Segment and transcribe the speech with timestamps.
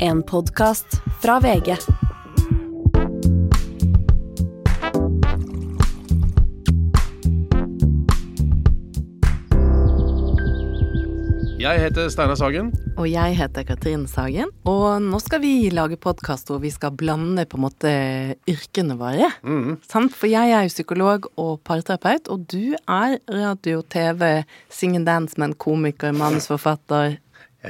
[0.00, 1.72] En podkast fra VG.
[11.58, 12.70] Jeg heter Steinar Sagen.
[12.94, 14.54] Og jeg heter Katrin Sagen.
[14.62, 17.92] Og nå skal vi lage podkast hvor vi skal blande på en måte
[18.46, 19.32] yrkene våre.
[19.90, 20.14] Sant?
[20.14, 25.58] For jeg er jo psykolog og parterapeut, og du er radio, TV, sing and dance-man,
[25.58, 27.18] komiker, manusforfatter.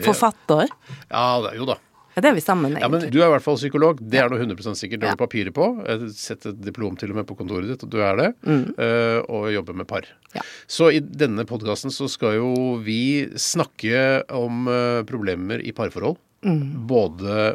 [0.04, 0.68] Forfatter.
[1.08, 1.80] Ja, jo da.
[2.18, 3.04] Ja, det er vi sammen, Ja, men.
[3.14, 4.00] Du er i hvert fall psykolog.
[4.02, 4.98] Det er noe 100 sikkert.
[5.04, 5.68] Det har du papirer på.
[6.18, 8.28] Sett et diplom til og med på kontoret ditt, og du er det.
[8.48, 10.02] eh, og jobber med par.
[10.02, 10.34] Mm.
[10.40, 10.42] Ja.
[10.66, 12.50] Så i denne podkasten så skal jo
[12.82, 16.18] vi snakke om eh, problemer i parforhold.
[16.46, 16.86] Mm.
[16.90, 17.54] Både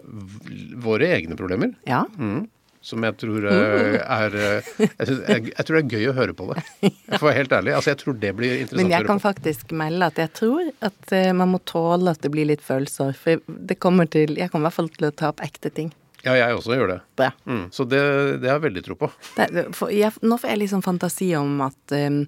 [0.83, 2.05] våre egne problemer, Ja.
[2.17, 2.47] mm,
[2.83, 6.15] som jeg tror eh, er eh, jeg, synes, jeg, jeg tror det er gøy å
[6.17, 6.63] høre på det.
[7.15, 7.73] For å være helt ærlig.
[7.77, 8.83] Altså, jeg tror det blir interessant å høre på.
[8.83, 12.31] Men jeg kan faktisk melde at jeg tror at eh, man må tåle at det
[12.33, 13.13] blir litt følelser.
[13.17, 13.39] For
[13.71, 15.93] det kommer til Jeg kommer i hvert fall til å ta opp ekte ting.
[16.23, 16.99] Ja, jeg også gjør det.
[17.19, 17.31] Bra.
[17.47, 18.01] Mm, så det,
[18.43, 19.09] det har jeg veldig tro på.
[19.35, 19.47] Det,
[19.91, 22.21] jeg, nå får jeg liksom fantasi om at um,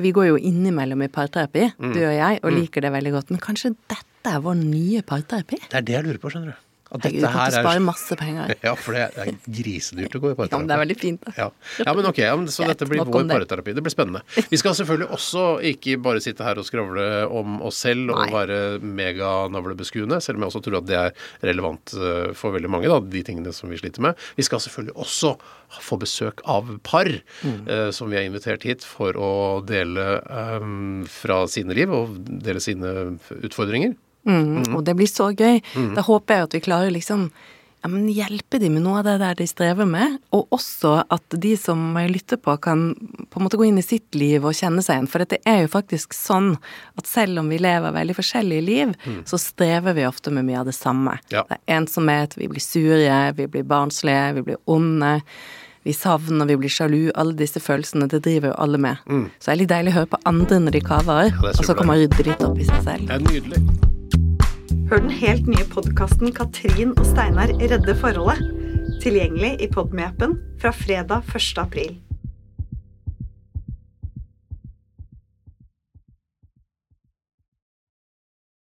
[0.00, 1.94] vi går jo innimellom i parterapi, Mm.
[1.96, 3.32] du og jeg, og liker det veldig godt.
[3.32, 5.56] Men kanskje dette er vår nye parterapi?
[5.70, 6.66] Det er det jeg lurer på, skjønner du.
[6.90, 8.54] At Herregud, du kan til å spare masse penger.
[8.66, 10.56] Ja, for det er grisedyrt å gå i parterapi.
[10.56, 11.20] Ja, men det er veldig fint.
[11.24, 11.32] da.
[11.38, 11.46] Ja.
[11.86, 12.18] ja, men ok,
[12.50, 13.74] så dette blir vår parterapi.
[13.78, 14.24] Det blir spennende.
[14.50, 18.32] Vi skal selvfølgelig også ikke bare sitte her og skravle om oss selv og Nei.
[18.34, 21.14] være meganavlebeskuende, selv om jeg også tror at det er
[21.46, 24.18] relevant eh, for veldig mange, da, de tingene som vi sliter med.
[24.38, 25.34] Vi skal selvfølgelig også
[25.86, 27.06] få besøk av par
[27.40, 27.68] Mm.
[27.70, 29.30] eh, som vi har invitert hit for å
[29.64, 30.66] dele eh,
[31.08, 32.90] fra sine liv og dele sine
[33.40, 33.94] utfordringer.
[34.26, 35.62] Mm, Og det blir så gøy.
[35.96, 37.30] Da håper jeg at vi klarer liksom
[37.82, 41.22] ja, men hjelpe de med noe av det der de strever med, og også at
[41.40, 42.90] de som lytter på, kan
[43.30, 45.08] på en måte gå inn i sitt liv og kjenne seg igjen.
[45.08, 46.58] For det er jo faktisk sånn
[47.00, 48.92] at selv om vi lever veldig forskjellige liv,
[49.24, 51.16] så strever vi ofte med mye av det samme.
[51.32, 51.46] Ja.
[51.48, 55.22] Det er ensomhet, vi blir sure, vi blir barnslige, vi blir onde.
[55.88, 57.10] Vi savner, vi blir sjalu.
[57.16, 59.00] Alle disse følelsene, det driver jo alle med.
[59.40, 61.72] Så det er litt deilig å høre på andre når de kaver, er og så
[61.72, 63.08] kan man rydde litt opp i seg selv.
[63.08, 63.99] Det er nydelig.
[64.90, 68.40] Hør den helt nye podkasten Katrin og Steinar redder forholdet.
[69.04, 71.52] Tilgjengelig i Podme-appen fra fredag 1.
[71.62, 71.92] april.